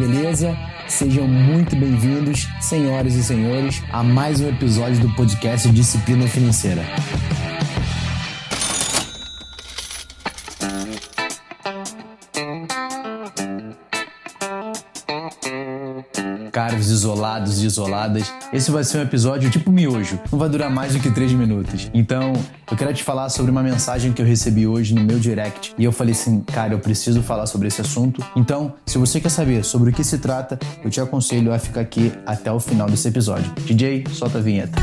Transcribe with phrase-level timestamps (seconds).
[0.00, 0.56] beleza?
[0.88, 6.82] Sejam muito bem-vindos, senhoras e senhores, a mais um episódio do podcast Disciplina Financeira.
[16.50, 20.18] Caros isolados e isoladas, esse vai ser um episódio tipo miojo.
[20.30, 21.90] Não vai durar mais do que 3 minutos.
[21.94, 22.32] Então,
[22.70, 25.74] eu quero te falar sobre uma mensagem que eu recebi hoje no meu direct.
[25.78, 28.24] E eu falei assim, cara, eu preciso falar sobre esse assunto.
[28.34, 31.80] Então, se você quer saber sobre o que se trata, eu te aconselho a ficar
[31.80, 33.52] aqui até o final desse episódio.
[33.66, 34.80] DJ, solta a vinheta.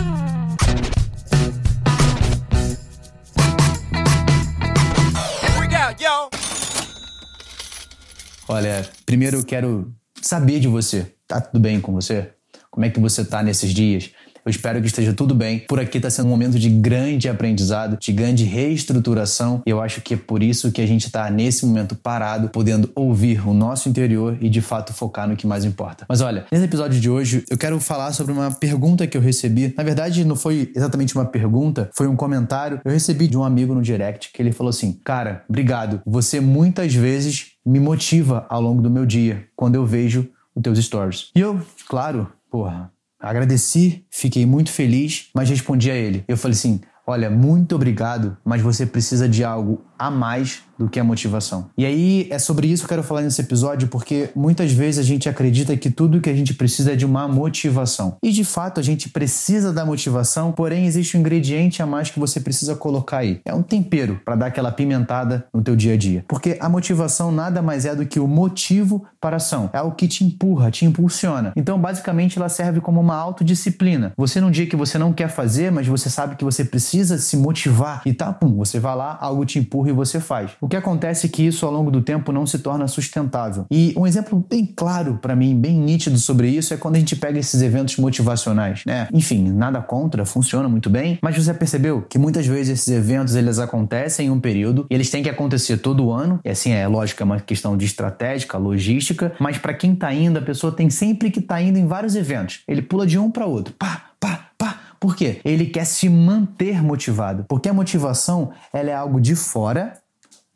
[8.49, 11.16] Olha, primeiro eu quero saber de você.
[11.27, 12.29] Tá tudo bem com você?
[12.71, 14.11] Como é que você tá nesses dias?
[14.45, 15.59] Eu espero que esteja tudo bem.
[15.67, 19.61] Por aqui está sendo um momento de grande aprendizado, de grande reestruturação.
[19.67, 22.89] E eu acho que é por isso que a gente está nesse momento parado, podendo
[22.95, 26.05] ouvir o nosso interior e de fato focar no que mais importa.
[26.07, 29.73] Mas olha, nesse episódio de hoje eu quero falar sobre uma pergunta que eu recebi.
[29.75, 32.79] Na verdade, não foi exatamente uma pergunta, foi um comentário.
[32.85, 36.01] Eu recebi de um amigo no direct que ele falou assim: Cara, obrigado.
[36.05, 40.79] Você muitas vezes me motiva ao longo do meu dia quando eu vejo os teus
[40.79, 41.31] stories.
[41.35, 46.23] E eu, claro, porra, agradeci, fiquei muito feliz, mas respondi a ele.
[46.27, 50.99] Eu falei assim: Olha, muito obrigado, mas você precisa de algo a mais do que
[50.99, 51.69] a motivação.
[51.77, 55.03] E aí é sobre isso que eu quero falar nesse episódio, porque muitas vezes a
[55.03, 58.17] gente acredita que tudo que a gente precisa é de uma motivação.
[58.21, 62.19] E de fato a gente precisa da motivação, porém existe um ingrediente a mais que
[62.19, 63.39] você precisa colocar aí.
[63.45, 66.25] É um tempero para dar aquela pimentada no teu dia a dia.
[66.27, 69.69] Porque a motivação nada mais é do que o motivo para a ação.
[69.73, 71.53] É o que te empurra, te impulsiona.
[71.55, 74.13] Então, basicamente, ela serve como uma autodisciplina.
[74.17, 77.37] Você num dia que você não quer fazer, mas você sabe que você precisa se
[77.37, 80.51] motivar e tá, pum, você vai lá, algo te empurra e você faz.
[80.67, 83.65] Que acontece é que isso ao longo do tempo não se torna sustentável.
[83.71, 87.15] E um exemplo bem claro para mim, bem nítido sobre isso é quando a gente
[87.15, 89.07] pega esses eventos motivacionais, né?
[89.13, 93.59] Enfim, nada contra, funciona muito bem, mas você percebeu que muitas vezes esses eventos eles
[93.59, 96.39] acontecem em um período e eles têm que acontecer todo ano.
[96.43, 100.39] E assim, é lógico, é uma questão de estratégica, logística, mas para quem tá indo,
[100.39, 102.61] a pessoa tem sempre que tá indo em vários eventos.
[102.67, 103.73] Ele pula de um para outro.
[103.77, 104.79] Pá, pá, pá.
[104.99, 105.39] Por quê?
[105.45, 109.93] Ele quer se manter motivado, porque a motivação ela é algo de fora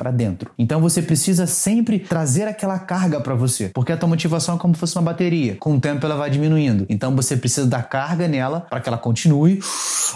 [0.01, 0.49] para dentro.
[0.57, 4.73] Então você precisa sempre trazer aquela carga para você, porque a tua motivação é como
[4.73, 5.57] se fosse uma bateria.
[5.59, 6.87] Com o tempo ela vai diminuindo.
[6.89, 9.59] Então você precisa dar carga nela para que ela continue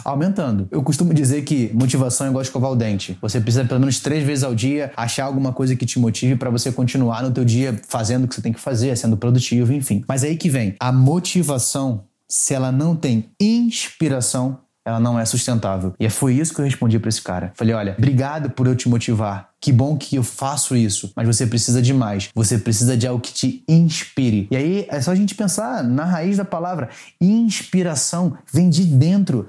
[0.03, 0.68] aumentando.
[0.72, 3.16] Eu costumo dizer que motivação é igual escovar o dente.
[3.22, 6.50] Você precisa pelo menos três vezes ao dia achar alguma coisa que te motive para
[6.50, 10.03] você continuar no teu dia fazendo o que você tem que fazer, sendo produtivo, enfim.
[10.07, 12.06] Mas aí que vem a motivação.
[12.28, 15.94] Se ela não tem inspiração, ela não é sustentável.
[16.00, 17.51] E foi isso que eu respondi para esse cara.
[17.56, 19.50] Falei: olha, obrigado por eu te motivar.
[19.66, 22.30] Que bom que eu faço isso, mas você precisa de mais.
[22.36, 24.48] Você precisa de algo que te inspire.
[24.52, 26.90] E aí é só a gente pensar na raiz da palavra.
[27.20, 29.48] Inspiração vem de dentro,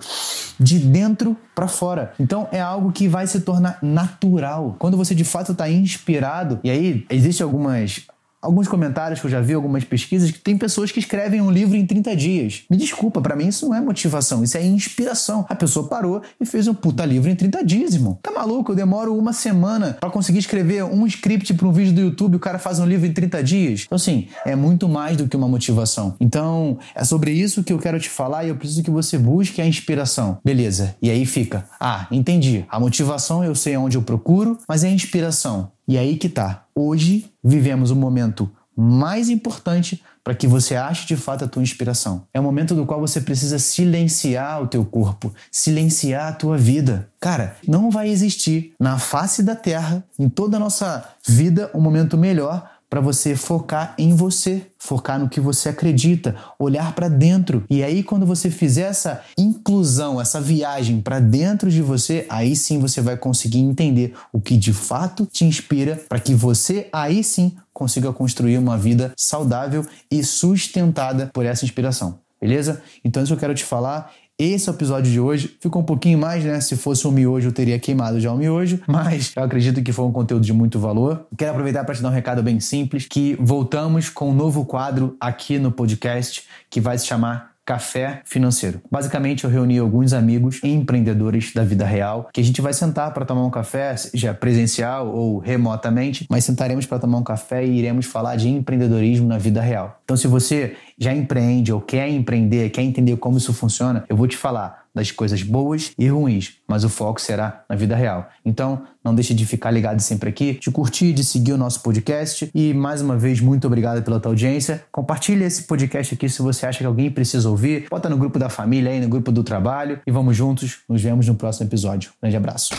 [0.58, 2.14] de dentro para fora.
[2.18, 4.74] Então é algo que vai se tornar natural.
[4.78, 8.06] Quando você de fato está inspirado, e aí existem algumas
[8.46, 11.76] alguns comentários que eu já vi, algumas pesquisas, que tem pessoas que escrevem um livro
[11.76, 12.62] em 30 dias.
[12.70, 15.44] Me desculpa, para mim isso não é motivação, isso é inspiração.
[15.48, 18.18] A pessoa parou e fez um puta livro em 30 dias, irmão.
[18.22, 18.72] Tá maluco?
[18.72, 22.40] Eu demoro uma semana para conseguir escrever um script para um vídeo do YouTube, o
[22.40, 23.82] cara faz um livro em 30 dias.
[23.86, 26.14] Então, assim, é muito mais do que uma motivação.
[26.20, 29.60] Então, é sobre isso que eu quero te falar e eu preciso que você busque
[29.60, 30.38] a inspiração.
[30.44, 30.94] Beleza.
[31.02, 31.66] E aí fica.
[31.80, 32.64] Ah, entendi.
[32.68, 35.72] A motivação eu sei onde eu procuro, mas é a inspiração.
[35.88, 36.64] E aí que tá.
[36.74, 42.26] Hoje vivemos o momento mais importante para que você ache de fato a tua inspiração.
[42.34, 47.08] É o momento do qual você precisa silenciar o teu corpo, silenciar a tua vida.
[47.20, 52.18] Cara, não vai existir na face da terra, em toda a nossa vida, um momento
[52.18, 57.62] melhor para você focar em você, focar no que você acredita, olhar para dentro.
[57.68, 62.78] E aí quando você fizer essa inclusão, essa viagem para dentro de você, aí sim
[62.78, 67.52] você vai conseguir entender o que de fato te inspira para que você aí sim
[67.70, 72.18] consiga construir uma vida saudável e sustentada por essa inspiração.
[72.40, 72.82] Beleza?
[73.04, 75.56] Então isso eu quero te falar esse é o episódio de hoje.
[75.60, 76.60] Ficou um pouquinho mais, né?
[76.60, 80.04] Se fosse um miojo, eu teria queimado já o miojo, mas eu acredito que foi
[80.04, 81.26] um conteúdo de muito valor.
[81.38, 85.16] Quero aproveitar para te dar um recado bem simples, que voltamos com um novo quadro
[85.18, 88.80] aqui no podcast que vai se chamar Café Financeiro.
[88.88, 93.24] Basicamente, eu reuni alguns amigos empreendedores da vida real que a gente vai sentar para
[93.24, 98.06] tomar um café, seja presencial ou remotamente, mas sentaremos para tomar um café e iremos
[98.06, 100.00] falar de empreendedorismo na vida real.
[100.04, 104.28] Então, se você já empreende ou quer empreender, quer entender como isso funciona, eu vou
[104.28, 108.30] te falar das coisas boas e ruins, mas o foco será na vida real.
[108.42, 112.50] Então, não deixe de ficar ligado sempre aqui, de curtir, de seguir o nosso podcast
[112.54, 114.82] e mais uma vez muito obrigado pela tua audiência.
[114.90, 117.88] Compartilhe esse podcast aqui se você acha que alguém precisa ouvir.
[117.90, 120.78] Bota no grupo da família aí, no grupo do trabalho e vamos juntos.
[120.88, 122.10] Nos vemos no próximo episódio.
[122.18, 122.74] Grande abraço.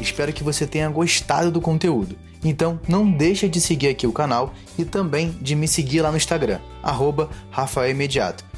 [0.00, 2.16] Espero que você tenha gostado do conteúdo.
[2.42, 6.16] Então não deixa de seguir aqui o canal e também de me seguir lá no
[6.16, 8.49] Instagram, arroba Rafael Imediato.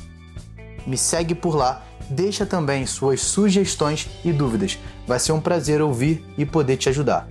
[0.87, 4.79] Me segue por lá, deixa também suas sugestões e dúvidas.
[5.07, 7.27] Vai ser um prazer ouvir e poder te ajudar.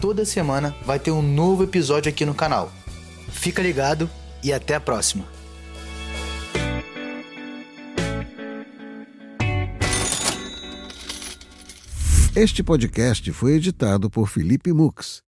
[0.00, 2.70] Toda semana vai ter um novo episódio aqui no canal.
[3.28, 4.08] Fica ligado
[4.42, 5.24] e até a próxima!
[12.34, 15.25] Este podcast foi editado por Felipe Mux